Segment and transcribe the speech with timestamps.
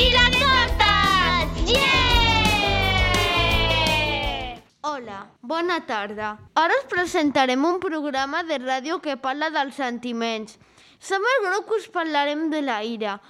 [0.00, 1.48] i tortes!
[1.68, 3.00] Yeah!
[4.82, 6.38] Hola, bona tarda.
[6.56, 10.58] Ara us presentarem un programa de ràdio que parla dels sentiments.
[11.00, 13.20] Som el grup que us parlarem de la ira.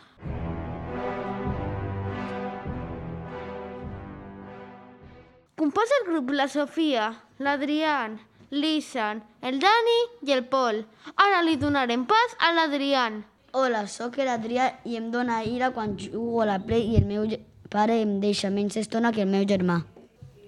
[5.58, 8.18] Composa el grup la Sofia, l'Adrián,
[8.50, 10.86] l'Isan, el Dani i el Pol.
[11.16, 13.29] Ara li donarem pas a l'Adrián.
[13.52, 17.24] Hola, sóc l'Adrià i em dóna ira quan jugo a la Play i el meu
[17.72, 19.80] pare em deixa menys estona que el meu germà.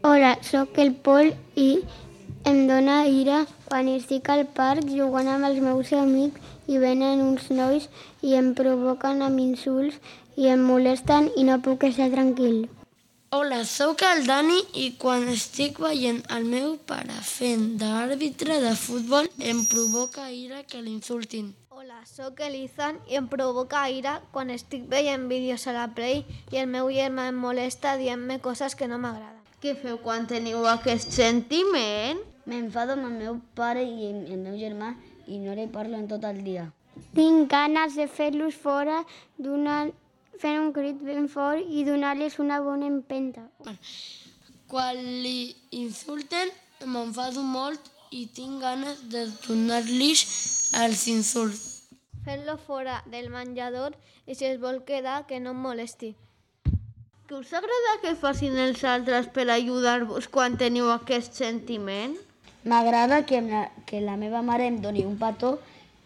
[0.07, 1.81] Hola, sóc el Pol i
[2.47, 7.49] em dóna ira quan estic al parc jugant amb els meus amics i venen uns
[7.51, 7.89] nois
[8.23, 9.99] i em provoquen amb insults
[10.37, 12.69] i em molesten i no puc estar tranquil.
[13.35, 19.27] Hola, sóc el Dani i quan estic veient el meu pare fent d'àrbitre de futbol
[19.41, 21.51] em provoca ira que l'insultin.
[21.83, 26.21] Hola, sóc l'Izan i em provoca ira quan estic veient vídeos a la Play
[26.55, 29.41] i el meu germà em molesta dient-me coses que no m'agraden.
[29.59, 32.21] Què feu quan teniu aquest sentiment?
[32.47, 34.93] M'enfado amb el meu pare i el meu germà
[35.27, 36.69] i no li parlo en tot el dia.
[37.19, 39.01] Tinc ganes de fer-los fora
[39.49, 39.91] donant,
[40.39, 43.49] fent un crit ben fort i donar-los una bona empenta.
[44.71, 45.51] Quan li
[45.83, 46.55] insulten
[46.87, 50.27] m'enfado molt i tinc ganes de donar-los
[50.73, 51.72] els insults.
[52.25, 56.13] Fent-lo fora del menjador i si es vol quedar, que no em molesti.
[57.27, 62.15] Que us agrada que facin els altres per ajudar-vos quan teniu aquest sentiment?
[62.65, 65.57] M'agrada que, la, que la meva mare em doni un petó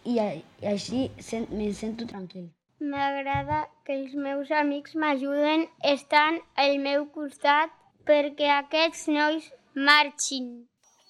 [0.05, 2.47] i, i així sen, me sento tranquil.
[2.81, 7.73] M'agrada que els meus amics m'ajuden estan al meu costat
[8.09, 10.53] perquè aquests nois marxin.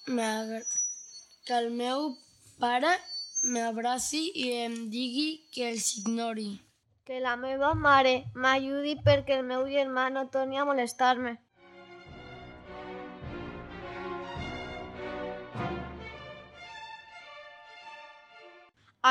[0.07, 0.65] M'agrada
[1.47, 2.09] que el meu
[2.59, 2.97] pare
[3.53, 6.49] m'abraci i em digui que els ignori.
[7.07, 11.37] Que la meva mare m'ajudi perquè el meu germà no torni a molestar-me.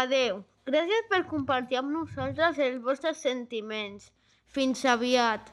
[0.03, 0.43] Adeu.
[0.67, 4.11] Gràcies per compartir amb nosaltres els vostres sentiments.
[4.57, 5.53] Fins aviat.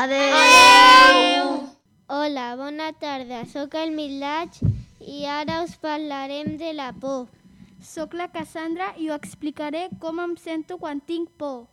[0.00, 1.52] Adéu!
[2.16, 3.44] Hola, bona tarda.
[3.52, 4.58] Sóc el Milaig
[5.00, 7.26] i ara us parlarem de la por.
[7.84, 11.66] Soc la Cassandra i ho explicaré com em sento quan tinc por.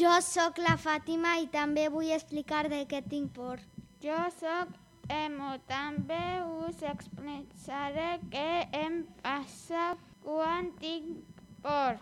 [0.00, 3.58] Jo sóc la Fàtima i també vull explicar de què tinc por.
[4.04, 4.70] Jo sóc
[5.10, 6.22] Emo, també
[6.68, 8.50] us explicaré què
[8.84, 11.98] em passa quan tinc por.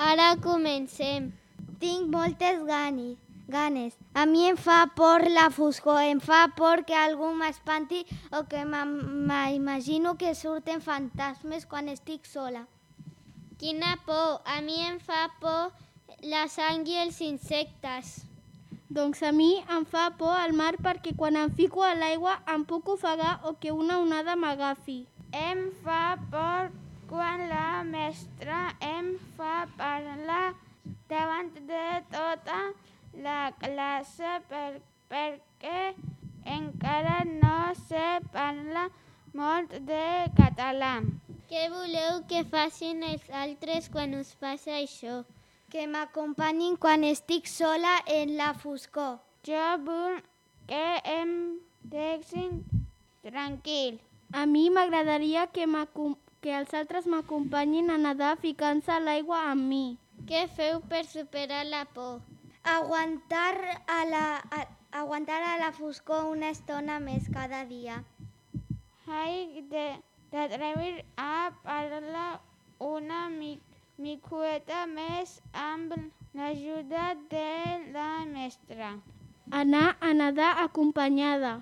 [0.00, 1.32] Ara comencem.
[1.80, 3.18] Tinc moltes ganes.
[3.50, 3.96] ganes.
[4.14, 8.64] A mi em fa por la foscor, em fa por que algú m'espanti o que
[8.64, 12.62] m'im- m'imagino que surten fantasmes quan estic sola.
[13.58, 14.40] Quina por!
[14.46, 15.72] A mi em fa por
[16.22, 18.22] la sang i els insectes.
[18.88, 22.64] Doncs a mi em fa por al mar perquè quan em fico a l'aigua em
[22.64, 25.06] puc ofegar o que una onada m'agafi.
[25.32, 26.70] Em fa por
[27.10, 30.54] quan la mestra em fa parlar
[31.10, 32.58] davant de tota
[33.24, 34.78] la classe per,
[35.10, 35.80] perquè
[36.56, 37.56] encara no
[37.88, 38.86] sé parlar
[39.34, 40.06] molt de
[40.38, 40.92] català.
[41.50, 45.24] Què voleu que facin els altres quan us passa això?
[45.74, 49.18] Que m'acompanyin quan estic sola en la foscor.
[49.42, 50.22] Jo vull
[50.70, 50.86] que
[51.18, 51.34] em
[51.82, 52.62] deixin
[53.26, 53.98] tranquil.
[54.30, 55.66] A mi m'agradaria que,
[56.44, 59.84] que els altres m'acompanyin a nedar ficant-se a l'aigua amb mi.
[60.28, 62.20] Què feu per superar la por?
[62.74, 63.54] Aguantar
[63.88, 64.24] a la,
[64.58, 64.60] a,
[65.02, 68.00] aguantar a la foscor una estona més cada dia.
[69.08, 69.86] Hai de,
[70.32, 72.40] d'atrevir a parlar
[72.80, 73.58] una mi,
[73.98, 75.96] miqueta més amb
[76.36, 77.48] l'ajuda de
[77.92, 78.94] la mestra.
[79.50, 81.58] Anar a nedar acompanyada.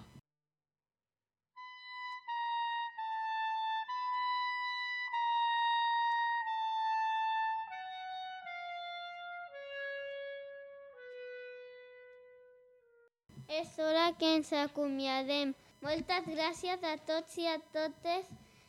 [13.49, 15.55] És hora que ens acomiadem.
[15.81, 18.27] Moltes gràcies a tots i a totes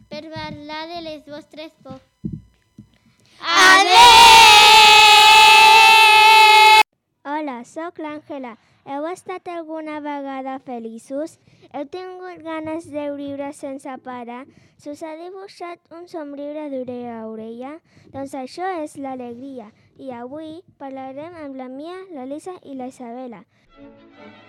[0.07, 1.99] per parlar de les vostres por.
[3.43, 4.05] Hola,
[7.27, 8.55] Hola, sóc l'Àngela.
[8.87, 11.35] Heu estat alguna vegada feliços?
[11.73, 14.45] Heu tingut ganes de riure sense parar?
[14.79, 17.73] Se us ha dibuixat un somriure d'orella a orella?
[18.15, 19.73] Doncs això és l'alegria.
[19.99, 23.43] I avui parlarem amb la Mia, la Lisa i la Isabela.
[23.75, 24.48] Què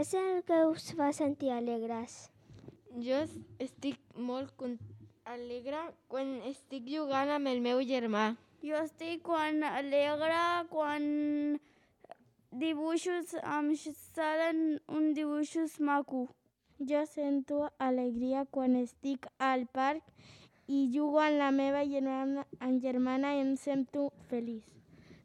[0.00, 2.12] és el que us fa sentir alegres?
[3.04, 3.18] Jo
[3.60, 3.98] estic
[4.28, 4.62] molt
[5.28, 8.30] alegre quan estic jugant amb el meu germà.
[8.64, 10.38] Jo estic quan alegre
[10.72, 11.04] quan
[12.62, 13.70] dibuixos em
[14.16, 16.22] salen un dibuixos maco.
[16.80, 20.02] Jo sento alegria quan estic al parc
[20.66, 24.64] i jugo amb la meva germana, amb germana i em sento feliç.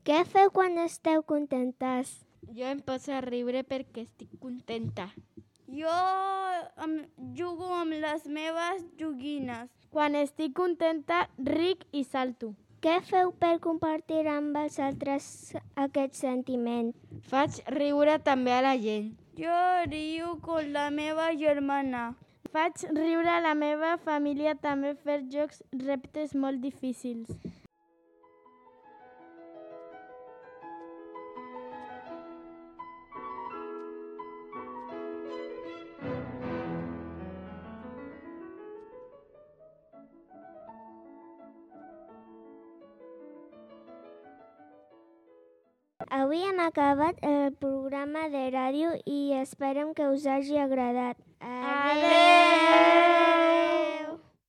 [0.04, 2.25] Què feu quan esteu contentes?
[2.54, 5.10] Jo em poso a riure perquè estic contenta.
[5.68, 5.96] Jo
[6.86, 6.94] em
[7.38, 9.72] jugo amb les meves joguines.
[9.90, 12.54] Quan estic contenta, ric i salto.
[12.86, 15.28] Què feu per compartir amb els altres
[15.86, 16.92] aquest sentiment?
[17.32, 19.16] Faig riure també a la gent.
[19.40, 19.56] Jo
[19.90, 22.04] riu con la meva germana.
[22.54, 27.34] Faig riure a la meva família també fer jocs reptes molt difícils.
[46.14, 51.18] Avui hem acabat el programa de ràdio i esperem que us hagi agradat.
[51.42, 52.85] Adeu!